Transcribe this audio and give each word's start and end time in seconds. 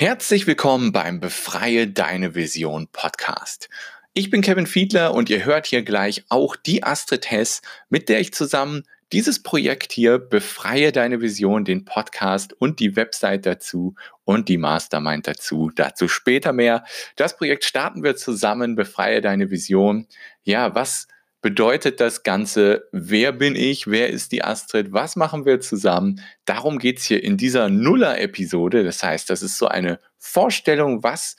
Herzlich 0.00 0.46
willkommen 0.46 0.92
beim 0.92 1.18
Befreie 1.18 1.88
Deine 1.88 2.36
Vision 2.36 2.86
Podcast. 2.92 3.68
Ich 4.14 4.30
bin 4.30 4.42
Kevin 4.42 4.68
Fiedler 4.68 5.12
und 5.12 5.28
ihr 5.28 5.44
hört 5.44 5.66
hier 5.66 5.82
gleich 5.82 6.24
auch 6.28 6.54
die 6.54 6.84
Astrid 6.84 7.28
Hess, 7.32 7.62
mit 7.88 8.08
der 8.08 8.20
ich 8.20 8.32
zusammen 8.32 8.84
dieses 9.10 9.42
Projekt 9.42 9.90
hier 9.90 10.20
Befreie 10.20 10.92
Deine 10.92 11.20
Vision, 11.20 11.64
den 11.64 11.84
Podcast 11.84 12.52
und 12.52 12.78
die 12.78 12.94
Website 12.94 13.44
dazu 13.44 13.96
und 14.22 14.48
die 14.48 14.56
Mastermind 14.56 15.26
dazu. 15.26 15.72
Dazu 15.74 16.06
später 16.06 16.52
mehr. 16.52 16.84
Das 17.16 17.36
Projekt 17.36 17.64
starten 17.64 18.04
wir 18.04 18.14
zusammen, 18.14 18.76
Befreie 18.76 19.20
Deine 19.20 19.50
Vision. 19.50 20.06
Ja, 20.44 20.76
was 20.76 21.08
bedeutet 21.48 21.98
das 21.98 22.24
Ganze? 22.24 22.90
Wer 22.92 23.32
bin 23.32 23.56
ich? 23.56 23.86
Wer 23.86 24.10
ist 24.10 24.32
die 24.32 24.44
Astrid? 24.44 24.92
Was 24.92 25.16
machen 25.16 25.46
wir 25.46 25.62
zusammen? 25.62 26.20
Darum 26.44 26.78
geht 26.78 26.98
es 26.98 27.04
hier 27.04 27.24
in 27.24 27.38
dieser 27.38 27.70
Nuller-Episode. 27.70 28.84
Das 28.84 29.02
heißt, 29.02 29.30
das 29.30 29.40
ist 29.40 29.56
so 29.56 29.66
eine 29.66 29.98
Vorstellung, 30.18 31.02
was, 31.02 31.38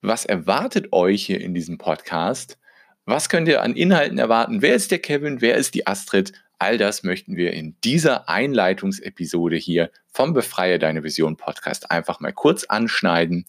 was 0.00 0.24
erwartet 0.24 0.94
euch 0.94 1.26
hier 1.26 1.38
in 1.42 1.52
diesem 1.52 1.76
Podcast? 1.76 2.56
Was 3.04 3.28
könnt 3.28 3.46
ihr 3.46 3.60
an 3.60 3.76
Inhalten 3.76 4.16
erwarten? 4.16 4.62
Wer 4.62 4.74
ist 4.74 4.90
der 4.90 5.00
Kevin? 5.00 5.42
Wer 5.42 5.56
ist 5.56 5.74
die 5.74 5.86
Astrid? 5.86 6.32
All 6.58 6.78
das 6.78 7.02
möchten 7.02 7.36
wir 7.36 7.52
in 7.52 7.76
dieser 7.84 8.30
Einleitungsepisode 8.30 9.56
hier 9.56 9.90
vom 10.10 10.32
Befreie 10.32 10.78
Deine 10.78 11.04
Vision 11.04 11.36
Podcast 11.36 11.90
einfach 11.90 12.20
mal 12.20 12.32
kurz 12.32 12.64
anschneiden. 12.64 13.44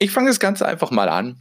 Ich 0.00 0.10
fange 0.10 0.30
das 0.30 0.40
Ganze 0.40 0.66
einfach 0.66 0.90
mal 0.90 1.08
an 1.08 1.38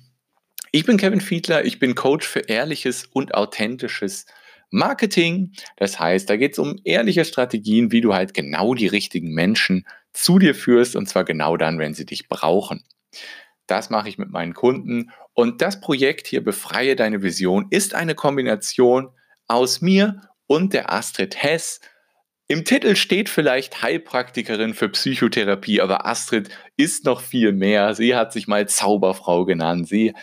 ich 0.72 0.86
bin 0.86 0.98
Kevin 0.98 1.22
Fiedler, 1.22 1.66
ich 1.66 1.80
bin 1.80 1.96
Coach 1.96 2.28
für 2.28 2.42
ehrliches 2.42 3.06
und 3.06 3.34
authentisches 3.36 4.26
Marketing. 4.70 5.54
Das 5.78 6.00
heißt, 6.00 6.30
da 6.30 6.36
geht 6.36 6.54
es 6.54 6.60
um 6.60 6.80
ehrliche 6.84 7.26
Strategien, 7.26 7.92
wie 7.92 8.02
du 8.02 8.14
halt 8.14 8.34
genau 8.34 8.74
die 8.74 8.88
richtigen 8.88 9.34
Menschen 9.34 9.86
zu 10.14 10.40
dir 10.40 10.56
führst 10.56 10.96
und 10.96 11.08
zwar 11.08 11.24
genau 11.24 11.58
dann, 11.58 11.80
wenn 11.80 11.94
sie 11.94 12.06
dich 12.06 12.28
brauchen. 12.28 12.84
Das 13.68 13.90
mache 13.90 14.10
ich 14.10 14.18
mit 14.18 14.30
meinen 14.30 14.54
Kunden 14.54 15.12
und 15.34 15.62
das 15.62 15.80
Projekt 15.80 16.28
hier 16.28 16.44
Befreie 16.44 16.96
deine 16.96 17.22
Vision 17.22 17.68
ist 17.70 17.94
eine 17.94 18.16
Kombination 18.16 19.10
aus 19.48 19.82
mir 19.82 20.22
und 20.48 20.74
der 20.74 20.92
Astrid 20.92 21.42
Hess. 21.42 21.80
Im 22.48 22.64
Titel 22.64 22.96
steht 22.96 23.28
vielleicht 23.28 23.82
Heilpraktikerin 23.82 24.74
für 24.74 24.88
Psychotherapie, 24.88 25.82
aber 25.82 26.06
Astrid 26.06 26.50
ist 26.78 27.04
noch 27.04 27.20
viel 27.20 27.52
mehr. 27.52 27.94
Sie 27.94 28.16
hat 28.16 28.32
sich 28.32 28.48
mal 28.48 28.70
Zauberfrau 28.70 29.44
genannt. 29.44 29.90
Sie 29.90 30.14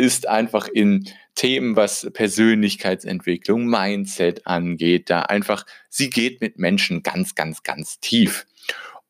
ist 0.00 0.26
einfach 0.26 0.66
in 0.66 1.08
Themen, 1.34 1.76
was 1.76 2.10
Persönlichkeitsentwicklung, 2.12 3.66
Mindset 3.66 4.46
angeht, 4.46 5.10
da 5.10 5.22
einfach, 5.22 5.64
sie 5.88 6.10
geht 6.10 6.40
mit 6.40 6.58
Menschen 6.58 7.02
ganz, 7.02 7.34
ganz, 7.34 7.62
ganz 7.62 8.00
tief. 8.00 8.46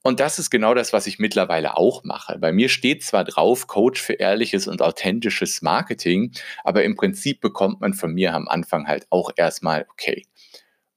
Und 0.02 0.18
das 0.18 0.38
ist 0.38 0.50
genau 0.50 0.74
das, 0.74 0.92
was 0.92 1.06
ich 1.06 1.18
mittlerweile 1.18 1.76
auch 1.76 2.04
mache. 2.04 2.38
Bei 2.38 2.52
mir 2.52 2.68
steht 2.68 3.04
zwar 3.04 3.24
drauf, 3.24 3.66
Coach 3.66 4.00
für 4.00 4.14
ehrliches 4.14 4.66
und 4.66 4.82
authentisches 4.82 5.62
Marketing, 5.62 6.32
aber 6.64 6.84
im 6.84 6.96
Prinzip 6.96 7.40
bekommt 7.40 7.80
man 7.80 7.94
von 7.94 8.12
mir 8.12 8.34
am 8.34 8.48
Anfang 8.48 8.86
halt 8.86 9.06
auch 9.10 9.30
erstmal, 9.36 9.86
okay, 9.90 10.24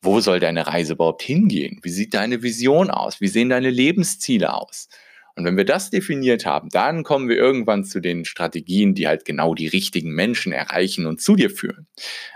wo 0.01 0.19
soll 0.19 0.39
deine 0.39 0.67
Reise 0.67 0.93
überhaupt 0.93 1.21
hingehen? 1.21 1.79
Wie 1.83 1.89
sieht 1.89 2.13
deine 2.13 2.43
Vision 2.43 2.89
aus? 2.89 3.21
Wie 3.21 3.27
sehen 3.27 3.49
deine 3.49 3.69
Lebensziele 3.69 4.53
aus? 4.53 4.89
Und 5.35 5.45
wenn 5.45 5.57
wir 5.57 5.65
das 5.65 5.89
definiert 5.89 6.45
haben, 6.45 6.69
dann 6.69 7.03
kommen 7.03 7.27
wir 7.27 7.37
irgendwann 7.37 7.83
zu 7.83 7.99
den 7.99 8.23
Strategien, 8.23 8.93
die 8.93 9.07
halt 9.07 9.25
genau 9.25 9.55
die 9.55 9.67
richtigen 9.67 10.11
Menschen 10.11 10.51
erreichen 10.51 11.05
und 11.07 11.21
zu 11.21 11.35
dir 11.35 11.49
führen. 11.49 11.87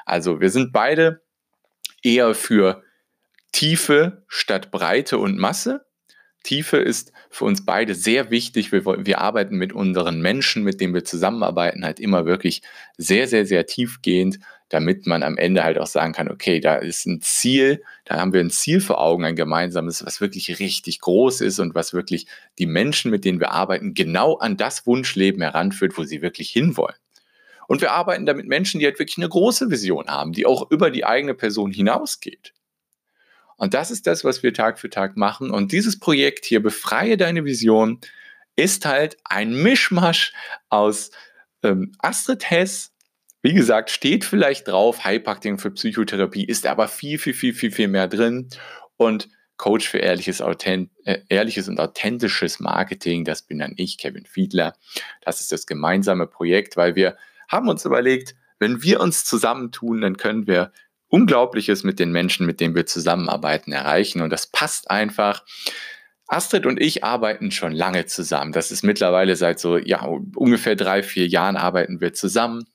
Also 0.05 0.41
wir 0.41 0.49
sind 0.49 0.73
beide 0.73 1.21
eher 2.01 2.33
für 2.33 2.83
Tiefe 3.51 4.23
statt 4.27 4.71
Breite 4.71 5.19
und 5.19 5.37
Masse. 5.37 5.85
Tiefe 6.43 6.77
ist 6.77 7.11
für 7.29 7.45
uns 7.45 7.65
beide 7.65 7.93
sehr 7.93 8.31
wichtig. 8.31 8.71
Wir, 8.71 8.85
wir 8.85 9.19
arbeiten 9.19 9.57
mit 9.57 9.73
unseren 9.73 10.21
Menschen, 10.21 10.63
mit 10.63 10.79
denen 10.81 10.93
wir 10.93 11.03
zusammenarbeiten, 11.03 11.83
halt 11.83 11.99
immer 11.99 12.25
wirklich 12.25 12.61
sehr, 12.97 13.27
sehr, 13.27 13.45
sehr 13.45 13.65
tiefgehend 13.65 14.39
damit 14.69 15.07
man 15.07 15.23
am 15.23 15.37
Ende 15.37 15.63
halt 15.63 15.77
auch 15.77 15.87
sagen 15.87 16.13
kann, 16.13 16.29
okay, 16.29 16.59
da 16.59 16.75
ist 16.75 17.05
ein 17.05 17.21
Ziel, 17.21 17.83
da 18.05 18.19
haben 18.19 18.33
wir 18.33 18.41
ein 18.41 18.49
Ziel 18.49 18.81
vor 18.81 18.99
Augen, 18.99 19.23
ein 19.23 19.35
gemeinsames, 19.35 20.05
was 20.05 20.19
wirklich 20.19 20.59
richtig 20.59 20.99
groß 20.99 21.41
ist 21.41 21.59
und 21.59 21.73
was 21.73 21.93
wirklich 21.93 22.27
die 22.59 22.65
Menschen, 22.65 23.11
mit 23.11 23.23
denen 23.23 23.39
wir 23.39 23.51
arbeiten, 23.51 23.93
genau 23.93 24.35
an 24.35 24.57
das 24.57 24.85
Wunschleben 24.85 25.41
heranführt, 25.41 25.97
wo 25.97 26.03
sie 26.03 26.21
wirklich 26.21 26.49
hinwollen. 26.49 26.97
Und 27.67 27.81
wir 27.81 27.91
arbeiten 27.91 28.25
da 28.25 28.33
mit 28.33 28.47
Menschen, 28.47 28.79
die 28.79 28.85
halt 28.85 28.99
wirklich 28.99 29.17
eine 29.17 29.29
große 29.29 29.69
Vision 29.69 30.07
haben, 30.07 30.31
die 30.31 30.45
auch 30.45 30.71
über 30.71 30.89
die 30.89 31.05
eigene 31.05 31.33
Person 31.33 31.71
hinausgeht. 31.71 32.53
Und 33.57 33.73
das 33.73 33.91
ist 33.91 34.07
das, 34.07 34.23
was 34.23 34.43
wir 34.43 34.53
Tag 34.53 34.79
für 34.79 34.89
Tag 34.89 35.17
machen. 35.17 35.49
Und 35.51 35.71
dieses 35.71 35.99
Projekt 35.99 36.45
hier, 36.45 36.61
Befreie 36.61 37.17
deine 37.17 37.43
Vision, 37.43 37.99
ist 38.55 38.85
halt 38.85 39.17
ein 39.23 39.61
Mischmasch 39.61 40.33
aus 40.69 41.11
ähm, 41.63 41.93
Astrid 41.99 42.49
Hess, 42.49 42.91
wie 43.47 43.53
gesagt, 43.53 43.91
steht 43.91 44.25
vielleicht 44.25 44.67
drauf, 44.67 45.05
Heilpraktiken 45.05 45.57
für 45.57 45.71
Psychotherapie, 45.71 46.43
ist 46.43 46.67
aber 46.67 46.89
viel, 46.89 47.17
viel, 47.17 47.33
viel, 47.33 47.53
viel, 47.53 47.71
viel 47.71 47.87
mehr 47.87 48.09
drin. 48.09 48.49
Und 48.97 49.29
Coach 49.55 49.87
für 49.87 49.99
ehrliches, 49.99 50.41
authent 50.41 50.91
äh, 51.05 51.19
ehrliches 51.29 51.69
und 51.69 51.79
authentisches 51.79 52.59
Marketing, 52.59 53.23
das 53.23 53.43
bin 53.43 53.59
dann 53.59 53.71
ich, 53.77 53.97
Kevin 53.97 54.25
Fiedler. 54.25 54.73
Das 55.21 55.39
ist 55.39 55.53
das 55.53 55.65
gemeinsame 55.65 56.27
Projekt, 56.27 56.75
weil 56.75 56.95
wir 56.95 57.15
haben 57.47 57.69
uns 57.69 57.85
überlegt, 57.85 58.35
wenn 58.59 58.83
wir 58.83 58.99
uns 58.99 59.23
zusammentun, 59.23 60.01
dann 60.01 60.17
können 60.17 60.45
wir 60.45 60.73
Unglaubliches 61.07 61.85
mit 61.85 61.99
den 61.99 62.11
Menschen, 62.11 62.45
mit 62.45 62.59
denen 62.59 62.75
wir 62.75 62.85
zusammenarbeiten, 62.85 63.71
erreichen. 63.71 64.21
Und 64.21 64.29
das 64.29 64.47
passt 64.47 64.91
einfach. 64.91 65.45
Astrid 66.27 66.65
und 66.65 66.81
ich 66.81 67.05
arbeiten 67.05 67.51
schon 67.51 67.71
lange 67.71 68.07
zusammen. 68.07 68.51
Das 68.51 68.71
ist 68.71 68.83
mittlerweile 68.83 69.37
seit 69.37 69.57
so, 69.57 69.77
ja, 69.77 70.03
ungefähr 70.35 70.75
drei, 70.75 71.01
vier 71.01 71.27
Jahren 71.27 71.55
arbeiten 71.55 72.01
wir 72.01 72.11
zusammen. 72.11 72.65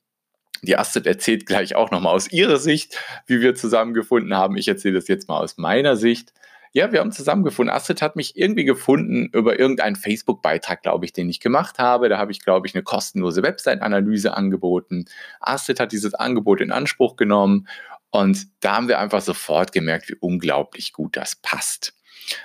Die 0.63 0.77
Astrid 0.77 1.07
erzählt 1.07 1.47
gleich 1.47 1.75
auch 1.75 1.91
nochmal 1.91 2.15
aus 2.15 2.31
ihrer 2.31 2.59
Sicht, 2.59 2.97
wie 3.27 3.41
wir 3.41 3.55
zusammengefunden 3.55 4.35
haben. 4.35 4.57
Ich 4.57 4.69
erzähle 4.69 4.95
das 4.95 5.09
jetzt 5.09 5.29
mal 5.29 5.39
aus 5.39 5.59
meiner 5.59 5.97
Sicht. 5.97 6.33
Ja, 6.75 6.91
wir 6.91 7.01
haben 7.01 7.13
zusammengefunden. 7.13 7.75
Astrid 7.75 8.01
hat 8.01 8.17
mich 8.17 8.37
irgendwie 8.37 8.65
gefunden 8.65 9.29
über 9.33 9.59
irgendeinen 9.59 9.97
Facebook-Beitrag, 9.97 10.83
glaube 10.83 11.05
ich, 11.05 11.13
den 11.13 11.29
ich 11.29 11.41
gemacht 11.41 11.79
habe. 11.79 12.09
Da 12.09 12.17
habe 12.17 12.33
ich, 12.33 12.41
glaube 12.41 12.67
ich, 12.67 12.75
eine 12.75 12.83
kostenlose 12.83 13.43
Website-Analyse 13.43 14.35
angeboten. 14.35 15.05
Astrid 15.41 15.81
hat 15.81 15.93
dieses 15.93 16.15
Angebot 16.15 16.63
in 16.63 16.73
Anspruch 16.73 17.17
genommen 17.17 17.69
und 18.11 18.47
da 18.61 18.77
haben 18.77 18.89
wir 18.89 19.01
einfach 19.01 19.21
sofort 19.21 19.73
gemerkt, 19.73 20.09
wie 20.09 20.17
unglaublich 20.21 20.93
gut 20.93 21.17
das 21.17 21.37
passt. 21.37 21.95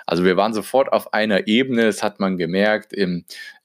Also 0.06 0.24
wir 0.24 0.38
waren 0.38 0.54
sofort 0.54 0.92
auf 0.92 1.14
einer 1.14 1.48
Ebene, 1.48 1.84
das 1.84 2.04
hat 2.04 2.20
man 2.20 2.38
gemerkt. 2.38 2.94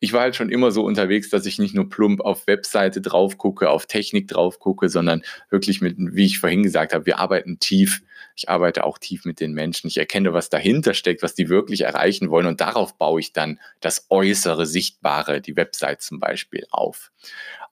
Ich 0.00 0.12
war 0.12 0.23
halt 0.23 0.37
schon 0.37 0.50
immer 0.50 0.71
so 0.71 0.84
unterwegs, 0.84 1.31
dass 1.31 1.47
ich 1.47 1.59
nicht 1.59 1.75
nur 1.75 1.89
plump 1.89 2.21
auf 2.21 2.47
Webseite 2.47 3.00
drauf 3.00 3.39
gucke, 3.39 3.71
auf 3.71 3.87
Technik 3.87 4.28
drauf 4.28 4.59
gucke, 4.59 4.89
sondern 4.89 5.23
wirklich 5.50 5.81
mit, 5.81 5.97
wie 5.99 6.27
ich 6.27 6.39
vorhin 6.39 6.62
gesagt 6.62 6.93
habe, 6.93 7.06
wir 7.06 7.19
arbeiten 7.19 7.59
tief. 7.59 8.03
Ich 8.34 8.49
arbeite 8.49 8.84
auch 8.84 8.99
tief 8.99 9.25
mit 9.25 9.41
den 9.41 9.53
Menschen. 9.53 9.89
Ich 9.89 9.99
erkenne, 9.99 10.33
was 10.33 10.49
dahinter 10.49 10.95
steckt, 10.95 11.23
was 11.23 11.34
die 11.34 11.49
wirklich 11.49 11.83
erreichen 11.83 12.31
wollen 12.31 12.47
und 12.47 12.61
darauf 12.61 12.97
baue 12.97 13.21
ich 13.21 13.33
dann 13.33 13.61
das 13.81 14.06
äußere, 14.09 14.65
sichtbare, 14.67 15.41
die 15.41 15.56
Website 15.56 16.03
zum 16.03 16.19
Beispiel 16.19 16.67
auf. 16.71 17.12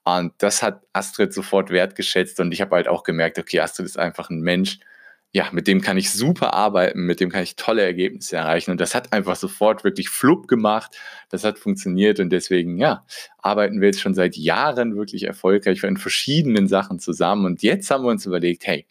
Und 0.05 0.33
das 0.39 0.63
hat 0.63 0.83
Astrid 0.93 1.33
sofort 1.33 1.71
wertgeschätzt 1.71 2.41
und 2.41 2.53
ich 2.53 2.61
habe 2.61 2.77
halt 2.77 2.89
auch 2.89 3.05
gemerkt, 3.05 3.39
okay, 3.39 3.61
Astrid 3.61 3.87
ist 3.87 3.99
einfach 3.99 4.31
ein 4.31 4.41
Mensch, 4.41 4.79
ja, 5.33 5.49
mit 5.53 5.69
dem 5.69 5.81
kann 5.81 5.97
ich 5.97 6.11
super 6.11 6.55
arbeiten, 6.55 7.03
mit 7.07 7.21
dem 7.21 7.31
kann 7.31 7.45
ich 7.45 7.55
tolle 7.55 7.83
Ergebnisse 7.83 8.37
erreichen. 8.37 8.73
Und 8.73 8.81
das 8.81 8.97
hat 8.97 9.13
einfach 9.13 9.37
sofort 9.37 9.85
wirklich 9.85 10.09
flupp 10.09 10.49
gemacht. 10.49 10.97
Das 11.29 11.45
hat 11.45 11.61
funktioniert 11.61 12.19
und 12.19 12.31
deswegen, 12.31 12.79
ja, 12.79 13.05
arbeiten 13.39 13.81
wir 13.81 13.89
jetzt 13.89 14.01
schon 14.01 14.15
seit 14.15 14.37
Jahren 14.37 14.97
wirklich 14.97 15.23
erfolgreich 15.25 15.85
in 15.85 15.97
verschiedenen 15.99 16.67
Sachen 16.67 16.99
zusammen. 16.99 17.45
Und 17.45 17.63
jetzt 17.63 17.91
haben 17.93 18.03
wir 18.05 18.11
uns 18.11 18.27
überlegt, 18.27 18.67
hey, 18.67 18.87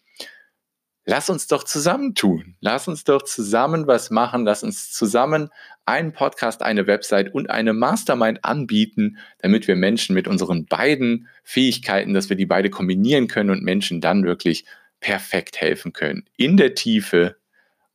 lass 1.04 1.28
uns 1.28 1.46
doch 1.46 1.62
zusammentun. 1.62 2.56
Lass 2.60 2.88
uns 2.88 3.04
doch 3.04 3.22
zusammen 3.22 3.86
was 3.86 4.10
machen. 4.10 4.46
Lass 4.46 4.62
uns 4.62 4.92
zusammen 4.92 5.50
einen 5.84 6.14
Podcast, 6.14 6.62
eine 6.62 6.86
Website 6.86 7.34
und 7.34 7.50
eine 7.50 7.74
Mastermind 7.74 8.46
anbieten, 8.46 9.18
damit 9.40 9.68
wir 9.68 9.76
Menschen 9.76 10.14
mit 10.14 10.26
unseren 10.26 10.64
beiden 10.64 11.28
Fähigkeiten, 11.44 12.14
dass 12.14 12.30
wir 12.30 12.36
die 12.36 12.46
beide 12.46 12.70
kombinieren 12.70 13.28
können 13.28 13.50
und 13.50 13.62
Menschen 13.62 14.00
dann 14.00 14.24
wirklich 14.24 14.64
perfekt 15.00 15.60
helfen 15.60 15.92
können. 15.92 16.24
In 16.36 16.56
der 16.56 16.74
Tiefe 16.74 17.36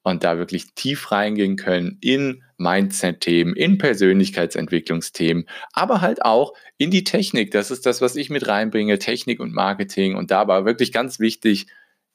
und 0.04 0.24
da 0.24 0.38
wirklich 0.38 0.74
tief 0.75 1.12
reingehen 1.12 1.56
können 1.56 1.98
in 2.00 2.44
Mindset-Themen, 2.57 3.56
in 3.56 3.80
Persönlichkeitsentwicklungsthemen, 3.80 5.48
aber 5.74 6.02
halt 6.02 6.24
auch 6.24 6.54
in 6.78 6.92
die 6.92 7.04
Technik. 7.04 7.52
Das 7.52 7.72
ist 7.72 7.86
das, 7.86 8.02
was 8.02 8.16
ich 8.16 8.30
mit 8.30 8.48
reinbringe, 8.48 9.00
Technik 9.00 9.40
und 9.40 9.54
Marketing. 9.54 10.16
Und 10.16 10.30
da 10.30 10.48
war 10.48 10.63
wirklich 10.63 10.92
ganz 10.92 11.19
wichtig, 11.19 11.66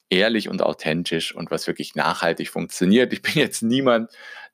ehrlich 0.09 0.49
und 0.49 0.63
authentisch 0.63 1.35
und 1.35 1.51
was 1.51 1.67
wirklich 1.67 1.95
nachhaltig 1.95 2.49
funktioniert. 2.49 3.13
Ich 3.13 3.23
bin 3.23 3.35
jetzt 3.35 3.63
niemand, 3.63 4.11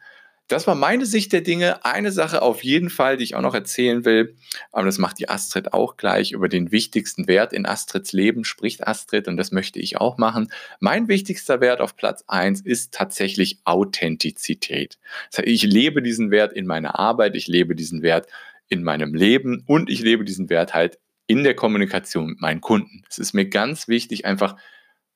Das 0.48 0.68
war 0.68 0.76
meine 0.76 1.06
Sicht 1.06 1.32
der 1.32 1.40
Dinge. 1.40 1.84
Eine 1.84 2.12
Sache 2.12 2.40
auf 2.40 2.62
jeden 2.62 2.88
Fall, 2.88 3.16
die 3.16 3.24
ich 3.24 3.34
auch 3.34 3.42
noch 3.42 3.54
erzählen 3.54 4.04
will, 4.04 4.36
aber 4.70 4.84
das 4.84 4.98
macht 4.98 5.18
die 5.18 5.28
Astrid 5.28 5.72
auch 5.72 5.96
gleich, 5.96 6.30
über 6.30 6.48
den 6.48 6.70
wichtigsten 6.70 7.26
Wert 7.26 7.52
in 7.52 7.66
Astrids 7.66 8.12
Leben 8.12 8.44
spricht 8.44 8.86
Astrid 8.86 9.26
und 9.26 9.36
das 9.36 9.50
möchte 9.50 9.80
ich 9.80 9.96
auch 9.96 10.18
machen. 10.18 10.52
Mein 10.78 11.08
wichtigster 11.08 11.60
Wert 11.60 11.80
auf 11.80 11.96
Platz 11.96 12.22
eins 12.28 12.60
ist 12.60 12.94
tatsächlich 12.94 13.58
Authentizität. 13.64 14.98
Ich 15.42 15.64
lebe 15.64 16.00
diesen 16.00 16.30
Wert 16.30 16.52
in 16.52 16.66
meiner 16.66 16.96
Arbeit, 16.96 17.34
ich 17.34 17.48
lebe 17.48 17.74
diesen 17.74 18.02
Wert 18.02 18.28
in 18.68 18.82
meinem 18.82 19.14
Leben 19.14 19.62
und 19.66 19.90
ich 19.90 20.00
lebe 20.00 20.24
diesen 20.24 20.48
Wert 20.50 20.74
halt 20.74 20.98
in 21.26 21.44
der 21.44 21.54
Kommunikation 21.54 22.26
mit 22.26 22.40
meinen 22.40 22.60
Kunden. 22.60 23.02
Es 23.08 23.18
ist 23.18 23.32
mir 23.32 23.48
ganz 23.48 23.88
wichtig, 23.88 24.24
einfach 24.24 24.56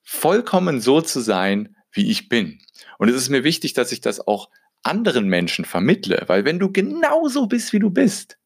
vollkommen 0.02 0.81
so 0.81 1.00
zu 1.00 1.20
sein, 1.20 1.76
wie 1.93 2.11
ich 2.11 2.29
bin. 2.29 2.61
Und 2.99 3.08
es 3.08 3.17
ist 3.17 3.29
mir 3.29 3.44
wichtig, 3.44 3.73
dass 3.75 3.93
ich 3.93 4.00
das 4.00 4.26
auch 4.26 4.50
anderen 4.82 5.29
Menschen 5.29 5.64
vermittle, 5.64 6.25
weil 6.26 6.44
wenn 6.44 6.58
du 6.58 6.73
genauso 6.73 7.47
bist, 7.47 7.73
wie 7.73 7.79
du 7.79 7.91
bist, 7.91 8.38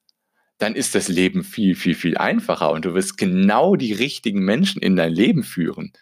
dann 0.58 0.74
ist 0.74 0.94
das 0.94 1.08
Leben 1.08 1.44
viel, 1.44 1.74
viel, 1.74 1.94
viel 1.94 2.16
einfacher 2.16 2.70
und 2.70 2.84
du 2.84 2.94
wirst 2.94 3.18
genau 3.18 3.76
die 3.76 3.92
richtigen 3.92 4.44
Menschen 4.44 4.80
in 4.80 4.96
dein 4.96 5.12
Leben 5.12 5.42
führen. 5.42 5.92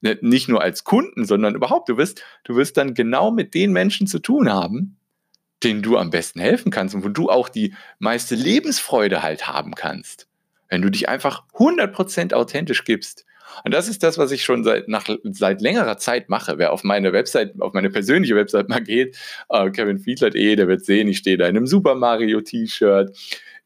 Nicht 0.00 0.48
nur 0.48 0.60
als 0.60 0.84
Kunden, 0.84 1.24
sondern 1.24 1.54
überhaupt, 1.54 1.88
du 1.88 1.96
wirst, 1.96 2.22
du 2.44 2.56
wirst 2.56 2.76
dann 2.76 2.94
genau 2.94 3.30
mit 3.30 3.54
den 3.54 3.72
Menschen 3.72 4.06
zu 4.06 4.18
tun 4.18 4.52
haben, 4.52 4.98
denen 5.64 5.82
du 5.82 5.96
am 5.96 6.10
besten 6.10 6.40
helfen 6.40 6.70
kannst 6.70 6.94
und 6.94 7.04
wo 7.04 7.08
du 7.08 7.30
auch 7.30 7.48
die 7.48 7.74
meiste 7.98 8.34
Lebensfreude 8.34 9.22
halt 9.22 9.48
haben 9.48 9.74
kannst. 9.74 10.28
Wenn 10.68 10.82
du 10.82 10.90
dich 10.90 11.08
einfach 11.08 11.44
100% 11.54 12.34
authentisch 12.34 12.84
gibst, 12.84 13.24
und 13.62 13.72
das 13.72 13.88
ist 13.88 14.02
das, 14.02 14.18
was 14.18 14.32
ich 14.32 14.42
schon 14.42 14.64
seit, 14.64 14.88
nach, 14.88 15.08
seit 15.22 15.60
längerer 15.60 15.96
Zeit 15.98 16.28
mache. 16.28 16.58
Wer 16.58 16.72
auf 16.72 16.82
meine 16.82 17.12
Website, 17.12 17.54
auf 17.60 17.72
meine 17.72 17.90
persönliche 17.90 18.34
Website 18.34 18.68
mal 18.68 18.82
geht, 18.82 19.16
äh, 19.48 19.70
kevinfiedler.de, 19.70 20.56
der 20.56 20.66
wird 20.66 20.84
sehen, 20.84 21.08
ich 21.08 21.18
stehe 21.18 21.36
da 21.36 21.46
in 21.46 21.56
einem 21.56 21.66
Super 21.66 21.94
Mario 21.94 22.40
T-Shirt. 22.40 23.16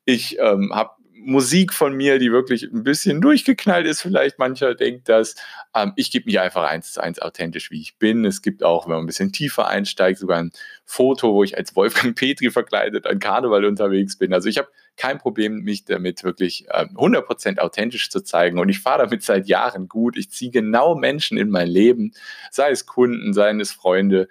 Ich 0.04 0.38
ähm, 0.38 0.72
habe 0.74 0.90
Musik 1.20 1.72
von 1.72 1.94
mir, 1.94 2.18
die 2.18 2.32
wirklich 2.32 2.64
ein 2.64 2.84
bisschen 2.84 3.20
durchgeknallt 3.20 3.86
ist. 3.86 4.02
Vielleicht 4.02 4.38
mancher 4.38 4.74
denkt 4.74 5.08
das. 5.08 5.34
Ähm, 5.74 5.92
ich 5.96 6.10
gebe 6.10 6.26
mich 6.26 6.38
einfach 6.40 6.64
eins 6.64 6.92
zu 6.92 7.02
eins 7.02 7.20
authentisch, 7.20 7.70
wie 7.70 7.80
ich 7.80 7.96
bin. 7.98 8.24
Es 8.24 8.42
gibt 8.42 8.62
auch, 8.62 8.86
wenn 8.86 8.94
man 8.94 9.04
ein 9.04 9.06
bisschen 9.06 9.32
tiefer 9.32 9.68
einsteigt, 9.68 10.18
sogar 10.18 10.38
ein 10.38 10.52
Foto, 10.84 11.34
wo 11.34 11.42
ich 11.42 11.56
als 11.56 11.74
Wolfgang 11.76 12.14
Petri 12.18 12.50
verkleidet 12.50 13.06
an 13.06 13.18
Karneval 13.18 13.64
unterwegs 13.64 14.16
bin. 14.16 14.32
Also 14.32 14.48
ich 14.48 14.58
habe 14.58 14.68
kein 14.96 15.18
Problem, 15.18 15.60
mich 15.62 15.84
damit 15.84 16.24
wirklich 16.24 16.66
äh, 16.68 16.86
100% 16.94 17.58
authentisch 17.58 18.10
zu 18.10 18.20
zeigen. 18.20 18.58
Und 18.58 18.68
ich 18.68 18.80
fahre 18.80 19.04
damit 19.04 19.22
seit 19.22 19.46
Jahren 19.46 19.88
gut. 19.88 20.16
Ich 20.16 20.30
ziehe 20.30 20.50
genau 20.50 20.94
Menschen 20.94 21.38
in 21.38 21.50
mein 21.50 21.68
Leben, 21.68 22.12
sei 22.50 22.70
es 22.70 22.86
Kunden, 22.86 23.32
sei 23.32 23.50
es 23.52 23.72
Freunde, 23.72 24.28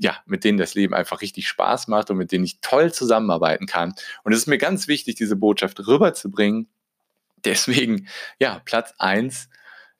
ja, 0.00 0.16
mit 0.24 0.44
denen 0.44 0.56
das 0.56 0.74
Leben 0.74 0.94
einfach 0.94 1.20
richtig 1.20 1.46
Spaß 1.46 1.86
macht 1.88 2.10
und 2.10 2.16
mit 2.16 2.32
denen 2.32 2.44
ich 2.44 2.60
toll 2.62 2.90
zusammenarbeiten 2.90 3.66
kann. 3.66 3.92
Und 4.24 4.32
es 4.32 4.40
ist 4.40 4.46
mir 4.46 4.56
ganz 4.56 4.88
wichtig, 4.88 5.16
diese 5.16 5.36
Botschaft 5.36 5.86
rüberzubringen. 5.86 6.68
Deswegen, 7.44 8.08
ja, 8.38 8.62
Platz 8.64 8.94
eins 8.98 9.50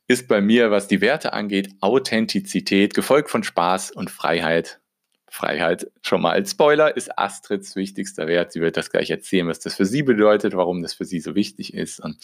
ist 0.09 0.27
bei 0.27 0.41
mir, 0.41 0.71
was 0.71 0.89
die 0.89 1.03
Werte 1.03 1.35
angeht, 1.35 1.75
Authentizität, 1.81 2.95
gefolgt 2.95 3.29
von 3.29 3.45
Spaß 3.45 3.91
und 3.91 4.11
Freiheit. 4.11 4.81
Freiheit, 5.29 5.91
schon 6.01 6.23
mal 6.23 6.33
als 6.33 6.53
Spoiler, 6.53 6.97
ist 6.97 7.19
Astrids 7.19 7.77
wichtigster 7.77 8.27
Wert. 8.27 8.53
Sie 8.53 8.63
wird 8.63 8.79
das 8.79 8.91
gleich 8.91 9.11
erzählen, 9.11 9.49
was 9.49 9.61
das 9.61 9.75
für 9.75 9.85
sie 9.85 10.03
bedeutet, 10.03 10.57
warum 10.57 10.81
das 10.81 10.95
für 10.95 11.05
sie 11.05 11.21
so 11.21 11.35
wichtig 11.35 11.75
ist. 11.75 12.01
Und 12.01 12.17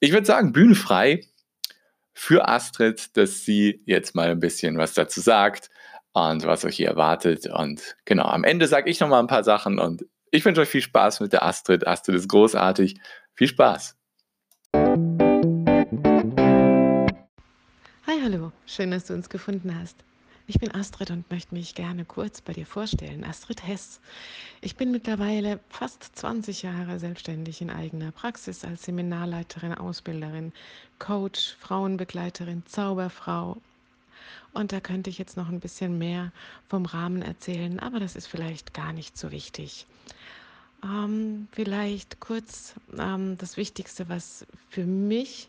ich 0.00 0.10
würde 0.10 0.26
sagen, 0.26 0.52
bühnenfrei 0.52 1.24
für 2.12 2.48
Astrid, 2.48 3.16
dass 3.16 3.44
sie 3.44 3.82
jetzt 3.86 4.16
mal 4.16 4.30
ein 4.30 4.40
bisschen 4.40 4.78
was 4.78 4.94
dazu 4.94 5.20
sagt 5.20 5.70
und 6.14 6.46
was 6.46 6.64
euch 6.64 6.76
hier 6.76 6.88
erwartet. 6.88 7.46
Und 7.46 7.96
genau, 8.04 8.24
am 8.24 8.44
Ende 8.44 8.66
sage 8.68 8.88
ich 8.88 9.00
nochmal 9.00 9.20
ein 9.20 9.26
paar 9.26 9.44
Sachen 9.44 9.78
und 9.78 10.06
ich 10.30 10.44
wünsche 10.44 10.62
euch 10.62 10.68
viel 10.68 10.80
Spaß 10.80 11.20
mit 11.20 11.32
der 11.32 11.44
Astrid. 11.44 11.86
Astrid 11.86 12.16
ist 12.16 12.28
großartig. 12.28 12.96
Viel 13.34 13.48
Spaß. 13.48 13.96
Hi, 18.06 18.20
hallo. 18.22 18.52
Schön, 18.66 18.92
dass 18.92 19.06
du 19.06 19.14
uns 19.14 19.28
gefunden 19.28 19.76
hast. 19.78 19.96
Ich 20.46 20.58
bin 20.58 20.74
Astrid 20.74 21.10
und 21.10 21.30
möchte 21.30 21.54
mich 21.54 21.74
gerne 21.74 22.04
kurz 22.04 22.42
bei 22.42 22.52
dir 22.52 22.66
vorstellen. 22.66 23.24
Astrid 23.24 23.66
Hess. 23.66 24.00
Ich 24.60 24.76
bin 24.76 24.92
mittlerweile 24.92 25.58
fast 25.68 26.16
20 26.16 26.62
Jahre 26.62 27.00
selbstständig 27.00 27.60
in 27.62 27.70
eigener 27.70 28.12
Praxis 28.12 28.64
als 28.64 28.84
Seminarleiterin, 28.84 29.74
Ausbilderin, 29.74 30.52
Coach, 30.98 31.56
Frauenbegleiterin, 31.60 32.62
Zauberfrau 32.66 33.56
und 34.54 34.72
da 34.72 34.80
könnte 34.80 35.10
ich 35.10 35.18
jetzt 35.18 35.36
noch 35.36 35.48
ein 35.48 35.60
bisschen 35.60 35.98
mehr 35.98 36.32
vom 36.68 36.86
Rahmen 36.86 37.22
erzählen, 37.22 37.78
aber 37.80 38.00
das 38.00 38.16
ist 38.16 38.26
vielleicht 38.26 38.72
gar 38.72 38.92
nicht 38.92 39.18
so 39.18 39.30
wichtig. 39.30 39.86
Ähm, 40.82 41.48
vielleicht 41.52 42.20
kurz 42.20 42.74
ähm, 42.98 43.36
das 43.38 43.56
Wichtigste, 43.56 44.08
was 44.08 44.46
für 44.70 44.84
mich 44.84 45.48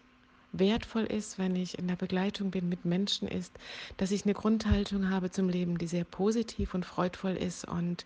wertvoll 0.54 1.04
ist, 1.04 1.38
wenn 1.38 1.56
ich 1.56 1.78
in 1.78 1.88
der 1.88 1.98
Begleitung 1.98 2.52
bin 2.52 2.70
mit 2.70 2.86
Menschen, 2.86 3.28
ist, 3.28 3.54
dass 3.98 4.12
ich 4.12 4.24
eine 4.26 4.34
Grundhaltung 4.34 5.10
habe 5.10 5.30
zum 5.30 5.50
Leben, 5.50 5.78
die 5.78 5.88
sehr 5.88 6.06
positiv 6.06 6.74
und 6.74 6.86
freudvoll 6.86 7.36
ist 7.36 7.68
und 7.68 8.06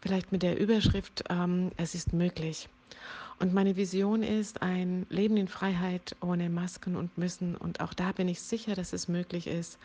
vielleicht 0.00 0.30
mit 0.32 0.42
der 0.42 0.58
Überschrift, 0.58 1.24
ähm, 1.30 1.72
es 1.76 1.94
ist 1.94 2.12
möglich. 2.12 2.68
Und 3.40 3.54
meine 3.54 3.76
Vision 3.76 4.22
ist 4.22 4.62
ein 4.62 5.06
Leben 5.10 5.36
in 5.36 5.46
Freiheit 5.46 6.16
ohne 6.20 6.50
Masken 6.50 6.96
und 6.96 7.16
Müssen. 7.18 7.56
Und 7.56 7.80
auch 7.80 7.94
da 7.94 8.10
bin 8.10 8.26
ich 8.28 8.40
sicher, 8.40 8.74
dass 8.74 8.92
es 8.92 9.06
möglich 9.06 9.46
ist. 9.46 9.78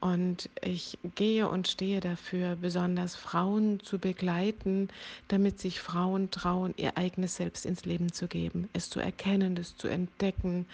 Und 0.00 0.48
ich 0.62 0.98
gehe 1.14 1.46
und 1.48 1.68
stehe 1.68 2.00
dafür, 2.00 2.56
besonders 2.56 3.16
Frauen 3.16 3.80
zu 3.80 3.98
begleiten, 3.98 4.88
damit 5.28 5.60
sich 5.60 5.80
Frauen 5.80 6.30
trauen, 6.30 6.72
ihr 6.78 6.96
eigenes 6.96 7.36
Selbst 7.36 7.66
ins 7.66 7.84
Leben 7.84 8.10
zu 8.10 8.26
geben, 8.26 8.70
es 8.72 8.88
zu 8.88 9.00
erkennen, 9.00 9.58
es 9.58 9.76
zu 9.76 9.88
entdecken, 9.88 10.64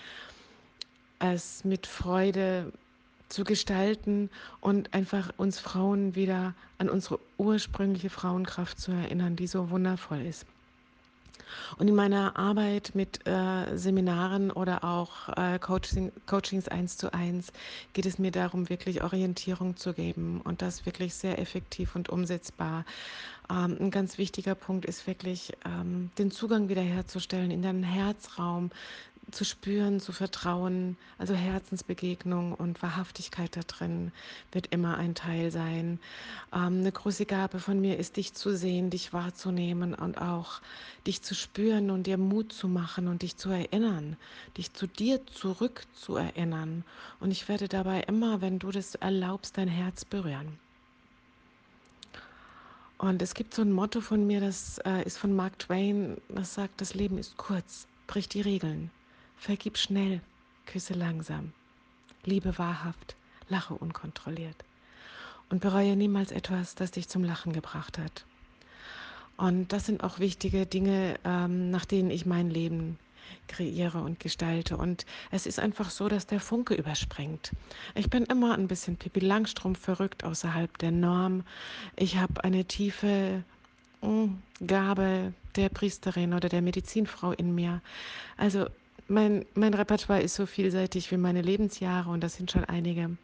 es 1.18 1.64
mit 1.64 1.88
Freude 1.88 2.72
zu 3.28 3.42
gestalten 3.42 4.30
und 4.60 4.94
einfach 4.94 5.32
uns 5.36 5.58
Frauen 5.58 6.14
wieder 6.14 6.54
an 6.78 6.88
unsere 6.88 7.18
ursprüngliche 7.38 8.10
Frauenkraft 8.10 8.78
zu 8.78 8.92
erinnern, 8.92 9.34
die 9.34 9.48
so 9.48 9.70
wundervoll 9.70 10.20
ist. 10.20 10.46
Und 11.78 11.88
in 11.88 11.94
meiner 11.94 12.36
Arbeit 12.36 12.92
mit 12.94 13.26
äh, 13.26 13.76
Seminaren 13.76 14.50
oder 14.50 14.84
auch 14.84 15.28
äh, 15.36 15.58
Coaching, 15.58 16.12
Coachings 16.26 16.68
eins 16.68 16.96
zu 16.96 17.12
eins 17.12 17.52
geht 17.92 18.06
es 18.06 18.18
mir 18.18 18.30
darum, 18.30 18.68
wirklich 18.68 19.02
Orientierung 19.02 19.76
zu 19.76 19.92
geben 19.92 20.40
und 20.42 20.62
das 20.62 20.86
wirklich 20.86 21.14
sehr 21.14 21.38
effektiv 21.38 21.94
und 21.96 22.08
umsetzbar. 22.08 22.84
Ähm, 23.50 23.76
ein 23.80 23.90
ganz 23.90 24.18
wichtiger 24.18 24.54
Punkt 24.54 24.84
ist 24.84 25.06
wirklich, 25.06 25.52
ähm, 25.64 26.10
den 26.18 26.30
Zugang 26.30 26.68
wiederherzustellen 26.68 27.50
in 27.50 27.62
deinen 27.62 27.84
Herzraum, 27.84 28.70
zu 29.30 29.44
spüren, 29.44 30.00
zu 30.00 30.12
vertrauen, 30.12 30.96
also 31.18 31.34
Herzensbegegnung 31.34 32.52
und 32.54 32.82
Wahrhaftigkeit 32.82 33.56
da 33.56 33.62
drin 33.62 34.12
wird 34.52 34.68
immer 34.68 34.96
ein 34.98 35.14
Teil 35.14 35.50
sein. 35.50 35.98
Ähm, 36.52 36.80
eine 36.80 36.92
große 36.92 37.26
Gabe 37.26 37.58
von 37.58 37.80
mir 37.80 37.98
ist, 37.98 38.16
dich 38.16 38.34
zu 38.34 38.56
sehen, 38.56 38.90
dich 38.90 39.12
wahrzunehmen 39.12 39.94
und 39.94 40.18
auch 40.18 40.60
dich 41.06 41.22
zu 41.22 41.34
spüren 41.34 41.90
und 41.90 42.06
dir 42.06 42.18
Mut 42.18 42.52
zu 42.52 42.68
machen 42.68 43.08
und 43.08 43.22
dich 43.22 43.36
zu 43.36 43.50
erinnern, 43.50 44.16
dich 44.56 44.72
zu 44.72 44.86
dir 44.86 45.26
zurück 45.26 45.82
zu 45.94 46.16
erinnern. 46.16 46.84
Und 47.18 47.30
ich 47.30 47.48
werde 47.48 47.68
dabei 47.68 48.02
immer, 48.02 48.40
wenn 48.40 48.58
du 48.58 48.70
das 48.70 48.94
erlaubst, 48.94 49.58
dein 49.58 49.68
Herz 49.68 50.04
berühren. 50.04 50.58
Und 52.98 53.20
es 53.20 53.34
gibt 53.34 53.54
so 53.54 53.62
ein 53.62 53.72
Motto 53.72 54.00
von 54.00 54.26
mir, 54.26 54.40
das 54.40 54.78
äh, 54.78 55.02
ist 55.04 55.18
von 55.18 55.34
Mark 55.34 55.58
Twain, 55.58 56.16
das 56.28 56.54
sagt, 56.54 56.80
das 56.80 56.94
Leben 56.94 57.18
ist 57.18 57.36
kurz, 57.36 57.86
brich 58.06 58.28
die 58.28 58.40
Regeln, 58.40 58.90
vergib 59.36 59.78
schnell, 59.78 60.20
küsse 60.66 60.94
langsam, 60.94 61.52
liebe 62.24 62.58
wahrhaft, 62.58 63.16
lache 63.48 63.74
unkontrolliert 63.74 64.64
und 65.50 65.60
bereue 65.60 65.96
niemals 65.96 66.32
etwas, 66.32 66.74
das 66.74 66.90
dich 66.90 67.08
zum 67.08 67.24
Lachen 67.24 67.52
gebracht 67.52 67.98
hat. 67.98 68.24
Und 69.36 69.72
das 69.72 69.86
sind 69.86 70.02
auch 70.02 70.18
wichtige 70.18 70.66
Dinge, 70.66 71.18
ähm, 71.24 71.70
nach 71.70 71.84
denen 71.84 72.10
ich 72.10 72.26
mein 72.26 72.50
Leben 72.50 72.98
kreiere 73.48 73.98
und 73.98 74.18
gestalte. 74.18 74.76
Und 74.76 75.04
es 75.30 75.46
ist 75.46 75.58
einfach 75.58 75.90
so, 75.90 76.08
dass 76.08 76.26
der 76.26 76.40
Funke 76.40 76.74
überspringt. 76.74 77.52
Ich 77.94 78.08
bin 78.08 78.24
immer 78.24 78.54
ein 78.54 78.68
bisschen 78.68 78.96
Pippi 78.96 79.20
Langstrumpf 79.20 79.78
verrückt 79.78 80.24
außerhalb 80.24 80.76
der 80.78 80.90
Norm. 80.90 81.44
Ich 81.96 82.16
habe 82.16 82.42
eine 82.44 82.64
tiefe 82.64 83.44
hm, 84.00 84.42
Gabe 84.66 85.34
der 85.54 85.68
Priesterin 85.68 86.34
oder 86.34 86.48
der 86.48 86.62
Medizinfrau 86.62 87.32
in 87.32 87.54
mir. 87.54 87.82
Also 88.36 88.66
mein, 89.08 89.44
mein 89.54 89.74
Repertoire 89.74 90.22
ist 90.22 90.34
so 90.34 90.46
vielseitig 90.46 91.10
wie 91.10 91.16
meine 91.16 91.42
Lebensjahre 91.42 92.10
und 92.10 92.22
das 92.22 92.34
sind 92.34 92.50
schon 92.50 92.64
einige. 92.64 93.16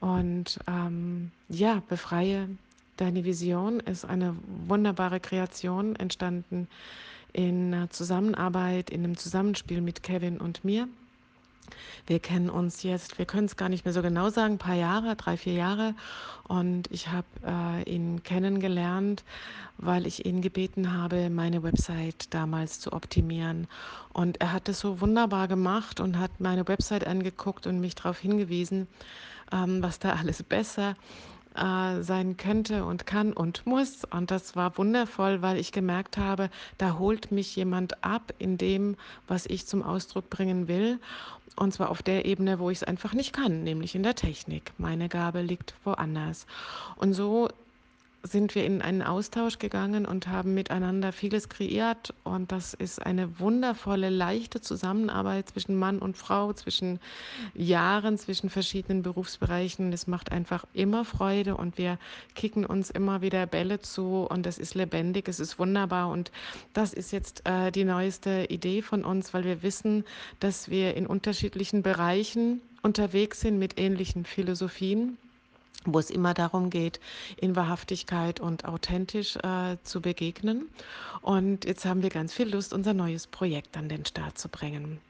Und 0.00 0.58
ähm, 0.66 1.30
ja, 1.48 1.82
befreie 1.88 2.48
deine 2.96 3.24
Vision 3.24 3.80
ist 3.80 4.04
eine 4.04 4.36
wunderbare 4.66 5.20
Kreation 5.20 5.96
entstanden 5.96 6.68
in 7.32 7.86
Zusammenarbeit, 7.90 8.90
in 8.90 9.04
einem 9.04 9.16
Zusammenspiel 9.16 9.80
mit 9.80 10.02
Kevin 10.02 10.38
und 10.38 10.64
mir. 10.64 10.88
Wir 12.06 12.20
kennen 12.20 12.50
uns 12.50 12.82
jetzt, 12.82 13.18
wir 13.18 13.26
können 13.26 13.46
es 13.46 13.56
gar 13.56 13.68
nicht 13.68 13.84
mehr 13.84 13.94
so 13.94 14.02
genau 14.02 14.30
sagen, 14.30 14.54
ein 14.54 14.58
paar 14.58 14.74
Jahre, 14.74 15.16
drei, 15.16 15.36
vier 15.36 15.54
Jahre. 15.54 15.94
Und 16.48 16.90
ich 16.90 17.08
habe 17.08 17.26
äh, 17.46 17.82
ihn 17.90 18.22
kennengelernt, 18.22 19.24
weil 19.78 20.06
ich 20.06 20.26
ihn 20.26 20.42
gebeten 20.42 20.92
habe, 20.92 21.30
meine 21.30 21.62
Website 21.62 22.32
damals 22.34 22.80
zu 22.80 22.92
optimieren. 22.92 23.66
Und 24.12 24.40
er 24.40 24.52
hat 24.52 24.68
es 24.68 24.80
so 24.80 25.00
wunderbar 25.00 25.48
gemacht 25.48 26.00
und 26.00 26.18
hat 26.18 26.40
meine 26.40 26.66
Website 26.68 27.06
angeguckt 27.06 27.66
und 27.66 27.80
mich 27.80 27.94
darauf 27.94 28.18
hingewiesen, 28.18 28.88
ähm, 29.52 29.82
was 29.82 29.98
da 29.98 30.14
alles 30.14 30.42
besser 30.42 30.96
äh, 31.54 32.02
sein 32.02 32.36
könnte 32.36 32.84
und 32.84 33.06
kann 33.06 33.32
und 33.32 33.66
muss. 33.66 34.04
Und 34.10 34.30
das 34.30 34.56
war 34.56 34.76
wundervoll, 34.78 35.42
weil 35.42 35.58
ich 35.58 35.72
gemerkt 35.72 36.18
habe, 36.18 36.50
da 36.78 36.98
holt 36.98 37.32
mich 37.32 37.54
jemand 37.56 38.02
ab 38.04 38.32
in 38.38 38.58
dem, 38.58 38.96
was 39.28 39.46
ich 39.46 39.66
zum 39.66 39.82
Ausdruck 39.82 40.30
bringen 40.30 40.68
will. 40.68 40.98
Und 41.56 41.74
zwar 41.74 41.90
auf 41.90 42.02
der 42.02 42.24
Ebene, 42.24 42.58
wo 42.58 42.70
ich 42.70 42.78
es 42.78 42.84
einfach 42.84 43.12
nicht 43.12 43.34
kann, 43.34 43.62
nämlich 43.62 43.94
in 43.94 44.02
der 44.02 44.14
Technik. 44.14 44.72
Meine 44.78 45.08
Gabe 45.08 45.42
liegt 45.42 45.74
woanders. 45.84 46.46
Und 46.96 47.12
so 47.12 47.48
sind 48.22 48.54
wir 48.54 48.64
in 48.64 48.82
einen 48.82 49.02
Austausch 49.02 49.58
gegangen 49.58 50.06
und 50.06 50.28
haben 50.28 50.54
miteinander 50.54 51.12
vieles 51.12 51.48
kreiert. 51.48 52.14
Und 52.22 52.52
das 52.52 52.72
ist 52.72 53.04
eine 53.04 53.40
wundervolle, 53.40 54.10
leichte 54.10 54.60
Zusammenarbeit 54.60 55.48
zwischen 55.48 55.76
Mann 55.76 55.98
und 55.98 56.16
Frau, 56.16 56.52
zwischen 56.52 57.00
Jahren, 57.54 58.18
zwischen 58.18 58.48
verschiedenen 58.48 59.02
Berufsbereichen. 59.02 59.92
Es 59.92 60.06
macht 60.06 60.30
einfach 60.30 60.64
immer 60.72 61.04
Freude 61.04 61.56
und 61.56 61.78
wir 61.78 61.98
kicken 62.34 62.64
uns 62.64 62.90
immer 62.90 63.22
wieder 63.22 63.46
Bälle 63.46 63.80
zu 63.80 64.26
und 64.30 64.46
es 64.46 64.58
ist 64.58 64.74
lebendig, 64.74 65.28
es 65.28 65.40
ist 65.40 65.58
wunderbar. 65.58 66.08
Und 66.08 66.30
das 66.74 66.92
ist 66.92 67.10
jetzt 67.10 67.42
äh, 67.44 67.72
die 67.72 67.84
neueste 67.84 68.46
Idee 68.48 68.82
von 68.82 69.04
uns, 69.04 69.34
weil 69.34 69.44
wir 69.44 69.62
wissen, 69.62 70.04
dass 70.38 70.70
wir 70.70 70.94
in 70.96 71.06
unterschiedlichen 71.06 71.82
Bereichen 71.82 72.60
unterwegs 72.82 73.40
sind 73.40 73.58
mit 73.58 73.78
ähnlichen 73.78 74.24
Philosophien 74.24 75.18
wo 75.84 75.98
es 75.98 76.10
immer 76.10 76.34
darum 76.34 76.70
geht, 76.70 77.00
in 77.36 77.56
Wahrhaftigkeit 77.56 78.40
und 78.40 78.64
authentisch 78.64 79.36
äh, 79.36 79.76
zu 79.82 80.00
begegnen. 80.00 80.68
Und 81.20 81.64
jetzt 81.64 81.84
haben 81.84 82.02
wir 82.02 82.10
ganz 82.10 82.32
viel 82.32 82.48
Lust, 82.48 82.72
unser 82.72 82.94
neues 82.94 83.26
Projekt 83.26 83.76
an 83.76 83.88
den 83.88 84.04
Start 84.04 84.38
zu 84.38 84.48
bringen. 84.48 85.00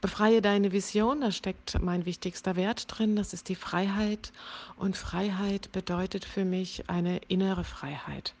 Befreie 0.00 0.42
deine 0.42 0.72
Vision, 0.72 1.22
da 1.22 1.30
steckt 1.30 1.80
mein 1.80 2.04
wichtigster 2.04 2.54
Wert 2.56 2.86
drin, 2.88 3.16
das 3.16 3.32
ist 3.32 3.48
die 3.48 3.54
Freiheit. 3.54 4.32
Und 4.76 4.96
Freiheit 4.96 5.72
bedeutet 5.72 6.24
für 6.24 6.44
mich 6.44 6.88
eine 6.90 7.18
innere 7.28 7.64
Freiheit. 7.64 8.34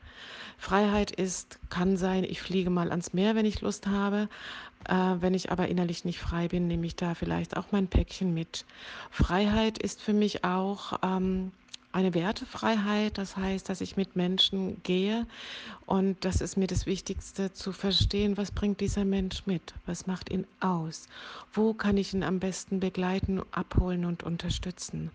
Freiheit 0.58 1.10
ist, 1.10 1.58
kann 1.70 1.96
sein, 1.96 2.24
ich 2.24 2.42
fliege 2.42 2.68
mal 2.68 2.90
ans 2.90 3.14
Meer, 3.14 3.34
wenn 3.34 3.46
ich 3.46 3.62
Lust 3.62 3.86
habe. 3.86 4.28
Äh, 4.86 5.16
wenn 5.20 5.32
ich 5.32 5.50
aber 5.50 5.68
innerlich 5.68 6.04
nicht 6.04 6.18
frei 6.18 6.48
bin, 6.48 6.66
nehme 6.66 6.86
ich 6.86 6.96
da 6.96 7.14
vielleicht 7.14 7.56
auch 7.56 7.72
mein 7.72 7.88
Päckchen 7.88 8.34
mit. 8.34 8.66
Freiheit 9.10 9.78
ist 9.78 10.02
für 10.02 10.12
mich 10.12 10.44
auch 10.44 10.98
ähm, 11.02 11.52
eine 11.92 12.14
Wertefreiheit, 12.14 13.18
das 13.18 13.36
heißt, 13.36 13.68
dass 13.68 13.80
ich 13.80 13.96
mit 13.96 14.14
Menschen 14.14 14.80
gehe 14.84 15.26
und 15.86 16.24
das 16.24 16.40
ist 16.40 16.56
mir 16.56 16.68
das 16.68 16.86
Wichtigste 16.86 17.52
zu 17.52 17.72
verstehen, 17.72 18.36
was 18.36 18.52
bringt 18.52 18.80
dieser 18.80 19.04
Mensch 19.04 19.44
mit, 19.46 19.74
was 19.86 20.06
macht 20.06 20.30
ihn 20.30 20.46
aus, 20.60 21.08
wo 21.52 21.74
kann 21.74 21.96
ich 21.96 22.14
ihn 22.14 22.22
am 22.22 22.38
besten 22.38 22.78
begleiten, 22.78 23.42
abholen 23.50 24.04
und 24.04 24.22
unterstützen 24.22 25.10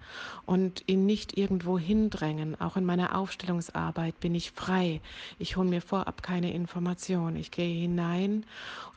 und 0.46 0.84
ihn 0.88 1.06
nicht 1.06 1.38
irgendwo 1.38 1.80
hindrängen. 1.80 2.60
Auch 2.60 2.76
in 2.76 2.84
meiner 2.84 3.18
Aufstellungsarbeit 3.18 4.20
bin 4.20 4.36
ich 4.36 4.52
frei. 4.52 5.00
Ich 5.40 5.56
hole 5.56 5.70
mir 5.70 5.82
vorab 5.82 6.24
keine 6.24 6.54
Information. 6.54 7.38
Ich 7.38 7.52
gehe 7.52 7.82
hinein, 7.82 8.46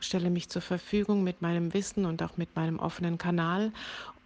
stelle 0.01 0.29
mich 0.29 0.49
zur 0.49 0.61
Verfügung 0.61 1.23
mit 1.23 1.41
meinem 1.41 1.73
Wissen 1.73 2.05
und 2.05 2.21
auch 2.23 2.35
mit 2.35 2.57
meinem 2.57 2.79
offenen 2.79 3.17
Kanal 3.17 3.71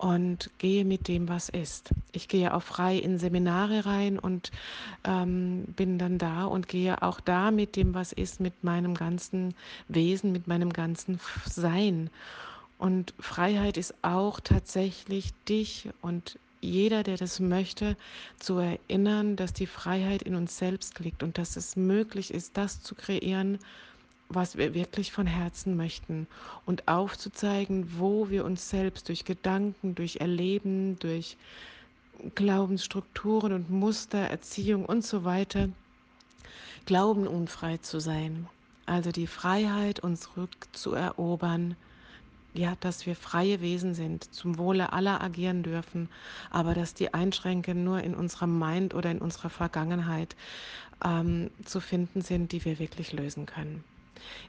und 0.03 0.49
gehe 0.57 0.83
mit 0.83 1.07
dem, 1.07 1.29
was 1.29 1.47
ist. 1.47 1.91
Ich 2.11 2.27
gehe 2.27 2.53
auch 2.53 2.61
frei 2.61 2.97
in 2.97 3.19
Seminare 3.19 3.85
rein 3.85 4.19
und 4.19 4.51
ähm, 5.05 5.63
bin 5.77 5.97
dann 5.97 6.17
da 6.17 6.43
und 6.43 6.67
gehe 6.67 7.01
auch 7.01 7.21
da 7.21 7.51
mit 7.51 7.77
dem, 7.77 7.93
was 7.93 8.11
ist, 8.11 8.41
mit 8.41 8.65
meinem 8.65 8.95
ganzen 8.95 9.55
Wesen, 9.87 10.33
mit 10.33 10.45
meinem 10.45 10.73
ganzen 10.73 11.21
Sein. 11.45 12.09
Und 12.77 13.13
Freiheit 13.17 13.77
ist 13.77 13.95
auch 14.01 14.41
tatsächlich 14.41 15.31
dich 15.47 15.87
und 16.01 16.37
jeder, 16.59 17.03
der 17.03 17.15
das 17.15 17.39
möchte, 17.39 17.95
zu 18.39 18.57
erinnern, 18.57 19.37
dass 19.37 19.53
die 19.53 19.67
Freiheit 19.67 20.21
in 20.23 20.35
uns 20.35 20.57
selbst 20.57 20.99
liegt 20.99 21.23
und 21.23 21.37
dass 21.37 21.55
es 21.55 21.77
möglich 21.77 22.33
ist, 22.33 22.57
das 22.57 22.83
zu 22.83 22.93
kreieren, 22.93 23.57
was 24.29 24.57
wir 24.57 24.73
wirklich 24.73 25.11
von 25.11 25.27
Herzen 25.27 25.75
möchten 25.75 26.27
und 26.65 26.87
aufzuzeigen, 26.87 27.99
wo 27.99 28.29
wir 28.29 28.45
uns 28.45 28.69
selbst 28.69 29.09
durch 29.09 29.25
Gedanken, 29.25 29.95
durch 29.95 30.17
Erleben, 30.17 30.97
durch 30.99 31.37
Glaubensstrukturen 32.35 33.53
und 33.53 33.69
Muster, 33.69 34.19
Erziehung 34.19 34.85
und 34.85 35.03
so 35.05 35.23
weiter 35.23 35.69
glauben, 36.85 37.27
unfrei 37.27 37.77
zu 37.77 37.99
sein. 37.99 38.47
Also 38.85 39.11
die 39.11 39.27
Freiheit, 39.27 40.01
uns 40.01 40.35
rückzuerobern, 40.35 41.75
ja, 42.53 42.75
dass 42.81 43.05
wir 43.05 43.15
freie 43.15 43.61
Wesen 43.61 43.95
sind, 43.95 44.31
zum 44.33 44.57
Wohle 44.57 44.93
aller 44.93 45.21
agieren 45.21 45.63
dürfen, 45.63 46.09
aber 46.51 46.73
dass 46.73 46.93
die 46.93 47.13
Einschränkungen 47.13 47.83
nur 47.83 48.01
in 48.03 48.13
unserem 48.13 48.59
Mind 48.59 48.93
oder 48.93 49.09
in 49.09 49.19
unserer 49.19 49.49
Vergangenheit 49.49 50.35
ähm, 51.03 51.49
zu 51.65 51.79
finden 51.79 52.21
sind, 52.21 52.51
die 52.51 52.63
wir 52.63 52.77
wirklich 52.79 53.11
lösen 53.13 53.45
können. 53.45 53.83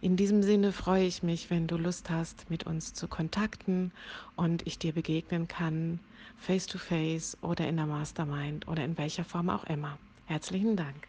In 0.01 0.17
diesem 0.17 0.43
Sinne 0.43 0.73
freue 0.73 1.05
ich 1.05 1.23
mich, 1.23 1.51
wenn 1.51 1.67
du 1.67 1.77
Lust 1.77 2.11
hast, 2.11 2.51
mit 2.51 2.65
uns 2.65 2.95
zu 2.95 3.09
kontakten 3.09 3.93
und 4.37 4.67
ich 4.67 4.79
dir 4.79 4.93
begegnen 4.93 5.49
kann, 5.49 6.01
face 6.37 6.67
to 6.67 6.79
face 6.79 7.37
oder 7.43 7.67
in 7.67 7.77
der 7.77 7.87
Mastermind 7.87 8.69
oder 8.69 8.85
in 8.85 8.99
welcher 8.99 9.25
Form 9.25 9.51
auch 9.51 9.65
immer. 9.65 9.99
Herzlichen 10.27 10.77
Dank. 10.77 11.09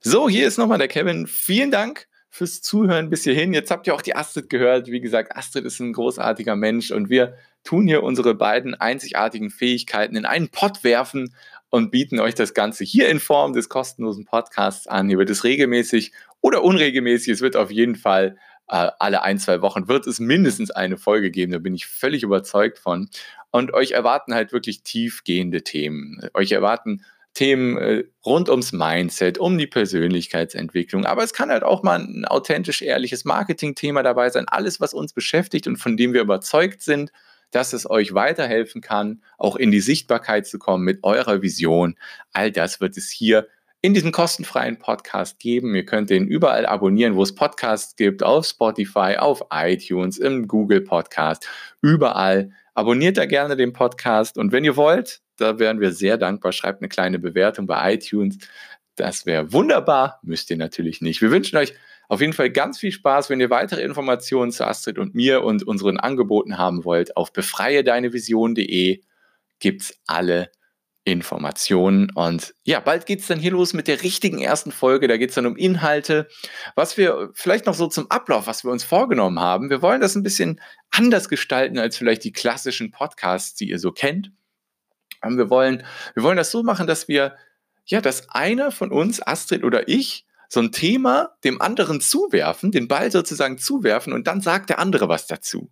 So, 0.00 0.28
hier 0.28 0.46
ist 0.46 0.58
nochmal 0.58 0.78
der 0.78 0.88
Kevin. 0.88 1.26
Vielen 1.26 1.70
Dank 1.70 2.06
fürs 2.30 2.62
Zuhören 2.62 3.10
bis 3.10 3.24
hierhin. 3.24 3.52
Jetzt 3.52 3.70
habt 3.70 3.86
ihr 3.86 3.94
auch 3.94 4.02
die 4.02 4.14
Astrid 4.14 4.48
gehört. 4.48 4.86
Wie 4.88 5.00
gesagt, 5.00 5.36
Astrid 5.36 5.64
ist 5.64 5.80
ein 5.80 5.92
großartiger 5.92 6.56
Mensch 6.56 6.90
und 6.90 7.10
wir 7.10 7.36
tun 7.64 7.86
hier 7.86 8.02
unsere 8.02 8.34
beiden 8.34 8.74
einzigartigen 8.74 9.50
Fähigkeiten 9.50 10.16
in 10.16 10.24
einen 10.24 10.48
Pott 10.48 10.84
werfen 10.84 11.34
und 11.70 11.90
bieten 11.90 12.20
euch 12.20 12.34
das 12.34 12.54
Ganze 12.54 12.84
hier 12.84 13.08
in 13.08 13.20
Form 13.20 13.52
des 13.52 13.68
kostenlosen 13.68 14.24
Podcasts 14.24 14.86
an. 14.86 15.08
Hier 15.08 15.18
wird 15.18 15.30
es 15.30 15.44
regelmäßig 15.44 16.12
oder 16.40 16.62
unregelmäßig. 16.62 17.34
Es 17.34 17.40
wird 17.40 17.56
auf 17.56 17.70
jeden 17.70 17.96
Fall 17.96 18.36
äh, 18.68 18.90
alle 18.98 19.22
ein, 19.22 19.38
zwei 19.38 19.62
Wochen 19.62 19.88
wird 19.88 20.06
es 20.06 20.20
mindestens 20.20 20.70
eine 20.70 20.98
Folge 20.98 21.30
geben. 21.30 21.52
Da 21.52 21.58
bin 21.58 21.74
ich 21.74 21.86
völlig 21.86 22.22
überzeugt 22.22 22.78
von. 22.78 23.08
Und 23.50 23.72
euch 23.72 23.92
erwarten 23.92 24.34
halt 24.34 24.52
wirklich 24.52 24.82
tiefgehende 24.82 25.62
Themen. 25.62 26.20
Euch 26.34 26.52
erwarten 26.52 27.02
Themen 27.34 27.78
äh, 27.78 28.04
rund 28.26 28.48
ums 28.48 28.72
Mindset, 28.72 29.38
um 29.38 29.56
die 29.58 29.66
Persönlichkeitsentwicklung. 29.66 31.06
Aber 31.06 31.22
es 31.22 31.32
kann 31.32 31.50
halt 31.50 31.62
auch 31.62 31.82
mal 31.82 32.00
ein 32.00 32.24
authentisch 32.24 32.82
ehrliches 32.82 33.24
Marketing-Thema 33.24 34.02
dabei 34.02 34.28
sein. 34.30 34.48
Alles, 34.48 34.80
was 34.80 34.92
uns 34.92 35.12
beschäftigt 35.12 35.66
und 35.66 35.76
von 35.76 35.96
dem 35.96 36.12
wir 36.12 36.20
überzeugt 36.20 36.82
sind, 36.82 37.12
dass 37.50 37.72
es 37.72 37.88
euch 37.88 38.14
weiterhelfen 38.14 38.80
kann, 38.80 39.22
auch 39.36 39.56
in 39.56 39.70
die 39.70 39.80
Sichtbarkeit 39.80 40.46
zu 40.46 40.58
kommen 40.58 40.84
mit 40.84 41.02
eurer 41.02 41.42
Vision. 41.42 41.96
All 42.32 42.52
das 42.52 42.80
wird 42.80 42.96
es 42.96 43.10
hier 43.10 43.48
in 43.80 43.94
diesem 43.94 44.12
kostenfreien 44.12 44.78
Podcast 44.78 45.38
geben. 45.38 45.74
Ihr 45.74 45.84
könnt 45.84 46.10
den 46.10 46.26
überall 46.26 46.66
abonnieren, 46.66 47.14
wo 47.14 47.22
es 47.22 47.34
Podcasts 47.34 47.96
gibt, 47.96 48.22
auf 48.22 48.46
Spotify, 48.46 49.16
auf 49.18 49.42
iTunes, 49.52 50.18
im 50.18 50.48
Google 50.48 50.80
Podcast, 50.80 51.48
überall 51.80 52.50
Abonniert 52.78 53.16
da 53.16 53.26
gerne 53.26 53.56
den 53.56 53.72
Podcast 53.72 54.38
und 54.38 54.52
wenn 54.52 54.62
ihr 54.62 54.76
wollt, 54.76 55.20
da 55.36 55.58
wären 55.58 55.80
wir 55.80 55.90
sehr 55.90 56.16
dankbar. 56.16 56.52
Schreibt 56.52 56.80
eine 56.80 56.88
kleine 56.88 57.18
Bewertung 57.18 57.66
bei 57.66 57.94
iTunes. 57.94 58.38
Das 58.94 59.26
wäre 59.26 59.52
wunderbar. 59.52 60.20
Müsst 60.22 60.48
ihr 60.50 60.56
natürlich 60.56 61.00
nicht. 61.00 61.20
Wir 61.20 61.32
wünschen 61.32 61.56
euch 61.56 61.74
auf 62.08 62.20
jeden 62.20 62.32
Fall 62.32 62.50
ganz 62.50 62.78
viel 62.78 62.92
Spaß. 62.92 63.30
Wenn 63.30 63.40
ihr 63.40 63.50
weitere 63.50 63.82
Informationen 63.82 64.50
zu 64.50 64.66
Astrid 64.66 64.98
und 64.98 65.14
mir 65.14 65.44
und 65.44 65.62
unseren 65.62 65.98
Angeboten 65.98 66.58
haben 66.58 66.84
wollt, 66.84 67.16
auf 67.16 67.32
befreiedeinevision.de 67.32 69.02
gibt 69.58 69.82
es 69.82 70.00
alle 70.06 70.50
Informationen. 71.04 72.10
Und 72.14 72.54
ja, 72.64 72.80
bald 72.80 73.06
geht 73.06 73.20
es 73.20 73.26
dann 73.26 73.38
hier 73.38 73.52
los 73.52 73.72
mit 73.72 73.88
der 73.88 74.02
richtigen 74.02 74.40
ersten 74.40 74.72
Folge. 74.72 75.08
Da 75.08 75.16
geht 75.16 75.30
es 75.30 75.34
dann 75.34 75.46
um 75.46 75.56
Inhalte. 75.56 76.28
Was 76.74 76.96
wir 76.96 77.30
vielleicht 77.34 77.66
noch 77.66 77.74
so 77.74 77.86
zum 77.88 78.10
Ablauf, 78.10 78.46
was 78.46 78.64
wir 78.64 78.70
uns 78.70 78.84
vorgenommen 78.84 79.40
haben. 79.40 79.70
Wir 79.70 79.82
wollen 79.82 80.00
das 80.00 80.14
ein 80.14 80.22
bisschen 80.22 80.60
anders 80.90 81.28
gestalten 81.28 81.78
als 81.78 81.96
vielleicht 81.96 82.24
die 82.24 82.32
klassischen 82.32 82.90
Podcasts, 82.90 83.54
die 83.54 83.68
ihr 83.68 83.78
so 83.78 83.92
kennt. 83.92 84.32
Und 85.22 85.36
wir 85.36 85.50
wollen, 85.50 85.84
wir 86.14 86.22
wollen 86.22 86.36
das 86.36 86.50
so 86.50 86.62
machen, 86.62 86.86
dass 86.86 87.08
wir, 87.08 87.36
ja, 87.86 88.00
dass 88.00 88.28
einer 88.30 88.70
von 88.70 88.92
uns, 88.92 89.26
Astrid 89.26 89.64
oder 89.64 89.88
ich, 89.88 90.26
so 90.48 90.60
ein 90.60 90.72
Thema 90.72 91.34
dem 91.44 91.60
anderen 91.60 92.00
zuwerfen, 92.00 92.72
den 92.72 92.88
Ball 92.88 93.12
sozusagen 93.12 93.58
zuwerfen 93.58 94.14
und 94.14 94.26
dann 94.26 94.40
sagt 94.40 94.70
der 94.70 94.78
andere 94.78 95.08
was 95.08 95.26
dazu. 95.26 95.70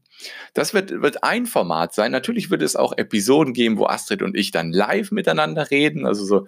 Das 0.53 0.75
wird, 0.75 1.03
wird 1.03 1.25
ein 1.25 1.47
Format 1.47 1.95
sein. 1.95 2.13
Natürlich 2.13 2.51
wird 2.51 2.63
es 2.63 2.77
auch 2.77 2.97
Episoden 2.97 3.55
geben, 3.55 3.79
wo 3.79 3.87
Astrid 3.87 4.23
und 4.23 4.37
ich 4.37 4.51
dann 4.51 4.73
live 4.73 5.11
miteinander 5.13 5.71
reden, 5.71 6.07
also 6.07 6.25
so 6.25 6.47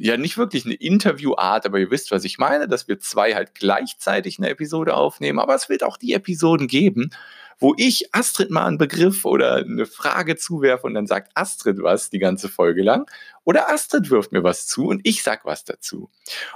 ja 0.00 0.16
nicht 0.16 0.38
wirklich 0.38 0.64
eine 0.64 0.74
Interviewart, 0.74 1.66
aber 1.66 1.78
ihr 1.78 1.90
wisst, 1.90 2.10
was 2.10 2.24
ich 2.24 2.38
meine, 2.38 2.66
dass 2.66 2.88
wir 2.88 3.00
zwei 3.00 3.34
halt 3.34 3.54
gleichzeitig 3.54 4.38
eine 4.38 4.48
Episode 4.48 4.94
aufnehmen. 4.94 5.38
Aber 5.38 5.54
es 5.54 5.68
wird 5.68 5.82
auch 5.82 5.98
die 5.98 6.14
Episoden 6.14 6.68
geben, 6.68 7.10
wo 7.58 7.74
ich 7.76 8.14
Astrid 8.14 8.50
mal 8.50 8.64
einen 8.64 8.78
Begriff 8.78 9.26
oder 9.26 9.56
eine 9.56 9.84
Frage 9.84 10.36
zuwerfe 10.36 10.86
und 10.86 10.94
dann 10.94 11.06
sagt 11.06 11.32
Astrid 11.34 11.82
was 11.82 12.08
die 12.08 12.18
ganze 12.18 12.48
Folge 12.48 12.82
lang. 12.82 13.10
Oder 13.44 13.70
Astrid 13.70 14.10
wirft 14.10 14.32
mir 14.32 14.42
was 14.42 14.66
zu 14.66 14.86
und 14.86 15.02
ich 15.04 15.22
sag 15.22 15.44
was 15.44 15.64
dazu. 15.64 16.10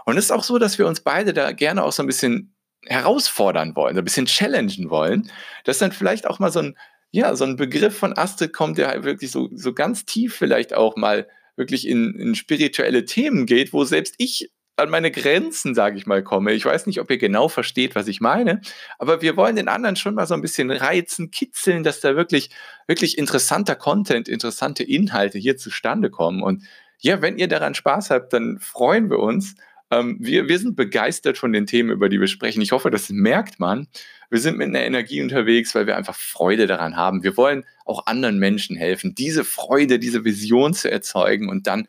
Und 0.06 0.16
es 0.16 0.24
ist 0.26 0.30
auch 0.30 0.44
so, 0.44 0.58
dass 0.58 0.78
wir 0.78 0.86
uns 0.86 1.00
beide 1.00 1.34
da 1.34 1.52
gerne 1.52 1.84
auch 1.84 1.92
so 1.92 2.02
ein 2.02 2.06
bisschen 2.06 2.54
herausfordern 2.86 3.76
wollen, 3.76 3.98
ein 3.98 4.04
bisschen 4.04 4.26
challengen 4.26 4.88
wollen, 4.88 5.30
dass 5.64 5.78
dann 5.78 5.92
vielleicht 5.92 6.26
auch 6.26 6.38
mal 6.38 6.50
so 6.50 6.60
ein, 6.60 6.78
ja, 7.10 7.36
so 7.36 7.44
ein 7.44 7.56
Begriff 7.56 7.96
von 7.96 8.16
Astrid 8.16 8.54
kommt, 8.54 8.78
der 8.78 8.88
halt 8.88 9.04
wirklich 9.04 9.30
so, 9.30 9.50
so 9.52 9.74
ganz 9.74 10.06
tief 10.06 10.34
vielleicht 10.34 10.74
auch 10.74 10.96
mal 10.96 11.28
wirklich 11.56 11.86
in, 11.86 12.14
in 12.14 12.34
spirituelle 12.34 13.04
Themen 13.04 13.46
geht, 13.46 13.72
wo 13.72 13.84
selbst 13.84 14.14
ich 14.18 14.50
an 14.76 14.90
meine 14.90 15.10
Grenzen, 15.10 15.74
sage 15.74 15.96
ich 15.96 16.06
mal, 16.06 16.22
komme. 16.24 16.52
Ich 16.52 16.64
weiß 16.64 16.86
nicht, 16.86 17.00
ob 17.00 17.10
ihr 17.10 17.18
genau 17.18 17.48
versteht, 17.48 17.94
was 17.94 18.08
ich 18.08 18.20
meine, 18.20 18.60
aber 18.98 19.22
wir 19.22 19.36
wollen 19.36 19.56
den 19.56 19.68
anderen 19.68 19.96
schon 19.96 20.14
mal 20.14 20.26
so 20.26 20.34
ein 20.34 20.42
bisschen 20.42 20.70
reizen, 20.70 21.30
kitzeln, 21.30 21.84
dass 21.84 22.00
da 22.00 22.16
wirklich, 22.16 22.50
wirklich 22.86 23.16
interessanter 23.16 23.76
Content, 23.76 24.28
interessante 24.28 24.82
Inhalte 24.82 25.38
hier 25.38 25.56
zustande 25.56 26.10
kommen. 26.10 26.42
Und 26.42 26.64
ja, 27.00 27.22
wenn 27.22 27.38
ihr 27.38 27.48
daran 27.48 27.74
Spaß 27.74 28.10
habt, 28.10 28.32
dann 28.32 28.58
freuen 28.58 29.10
wir 29.10 29.20
uns. 29.20 29.54
Ähm, 29.90 30.16
wir, 30.20 30.48
wir 30.48 30.58
sind 30.58 30.74
begeistert 30.74 31.38
von 31.38 31.52
den 31.52 31.66
Themen, 31.66 31.90
über 31.90 32.08
die 32.08 32.18
wir 32.18 32.26
sprechen. 32.26 32.62
Ich 32.62 32.72
hoffe, 32.72 32.90
das 32.90 33.10
merkt 33.10 33.60
man. 33.60 33.86
Wir 34.30 34.40
sind 34.40 34.58
mit 34.58 34.68
einer 34.68 34.82
Energie 34.82 35.22
unterwegs, 35.22 35.74
weil 35.74 35.86
wir 35.86 35.96
einfach 35.96 36.16
Freude 36.16 36.66
daran 36.66 36.96
haben. 36.96 37.22
Wir 37.22 37.36
wollen 37.36 37.64
auch 37.84 38.06
anderen 38.06 38.38
Menschen 38.38 38.76
helfen, 38.76 39.14
diese 39.14 39.44
Freude, 39.44 39.98
diese 39.98 40.24
Vision 40.24 40.74
zu 40.74 40.90
erzeugen 40.90 41.48
und 41.48 41.66
dann 41.66 41.88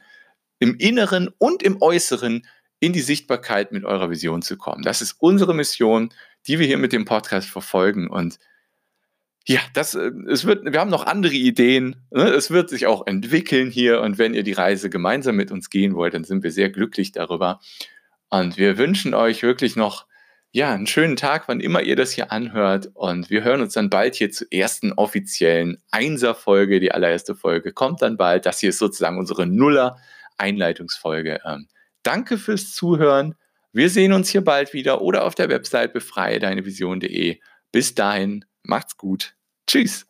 im 0.59 0.75
Inneren 0.75 1.29
und 1.37 1.63
im 1.63 1.81
Äußeren 1.81 2.45
in 2.79 2.93
die 2.93 3.01
Sichtbarkeit 3.01 3.71
mit 3.71 3.85
eurer 3.85 4.09
Vision 4.09 4.41
zu 4.41 4.57
kommen. 4.57 4.83
Das 4.83 5.01
ist 5.01 5.15
unsere 5.19 5.53
Mission, 5.53 6.09
die 6.47 6.59
wir 6.59 6.67
hier 6.67 6.77
mit 6.77 6.93
dem 6.93 7.05
Podcast 7.05 7.49
verfolgen. 7.49 8.09
Und 8.09 8.39
ja, 9.47 9.59
das, 9.73 9.95
äh, 9.95 10.11
es 10.27 10.45
wird, 10.45 10.65
wir 10.65 10.79
haben 10.79 10.89
noch 10.89 11.05
andere 11.05 11.33
Ideen. 11.33 11.95
Ne? 12.11 12.23
Es 12.29 12.51
wird 12.51 12.69
sich 12.69 12.87
auch 12.87 13.05
entwickeln 13.07 13.69
hier. 13.69 14.01
Und 14.01 14.17
wenn 14.17 14.33
ihr 14.33 14.43
die 14.43 14.53
Reise 14.53 14.89
gemeinsam 14.89 15.35
mit 15.35 15.51
uns 15.51 15.69
gehen 15.69 15.95
wollt, 15.95 16.13
dann 16.13 16.23
sind 16.23 16.43
wir 16.43 16.51
sehr 16.51 16.69
glücklich 16.69 17.11
darüber. 17.11 17.59
Und 18.29 18.57
wir 18.57 18.77
wünschen 18.77 19.13
euch 19.13 19.43
wirklich 19.43 19.75
noch 19.75 20.07
ja, 20.55 20.73
einen 20.73 20.87
schönen 20.87 21.17
Tag, 21.17 21.49
wann 21.49 21.59
immer 21.59 21.81
ihr 21.81 21.97
das 21.97 22.13
hier 22.13 22.31
anhört. 22.31 22.89
Und 22.93 23.29
wir 23.29 23.43
hören 23.43 23.59
uns 23.59 23.73
dann 23.73 23.89
bald 23.89 24.15
hier 24.15 24.31
zur 24.31 24.47
ersten 24.51 24.93
offiziellen 24.93 25.83
Einser-Folge. 25.91 26.79
Die 26.79 26.93
allererste 26.93 27.35
Folge 27.35 27.73
kommt 27.73 28.01
dann 28.01 28.15
bald. 28.15 28.45
Das 28.45 28.59
hier 28.61 28.69
ist 28.69 28.77
sozusagen 28.77 29.17
unsere 29.19 29.47
Nuller-Einleitungsfolge. 29.47 31.41
Ähm, 31.43 31.67
danke 32.03 32.37
fürs 32.37 32.71
Zuhören. 32.71 33.35
Wir 33.73 33.89
sehen 33.89 34.13
uns 34.13 34.29
hier 34.29 34.45
bald 34.45 34.71
wieder 34.71 35.01
oder 35.01 35.25
auf 35.25 35.35
der 35.35 35.49
Website 35.49 35.91
befreie 35.91 36.39
deine 36.39 36.65
Vision.de. 36.65 37.37
Bis 37.73 37.93
dahin, 37.93 38.45
macht's 38.63 38.95
gut. 38.95 39.35
Tschüss. 39.67 40.05